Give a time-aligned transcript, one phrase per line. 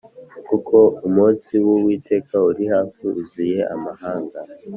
[0.47, 0.77] Kuko
[1.07, 4.39] umunsi w Uwiteka uri hafi uziye amahanga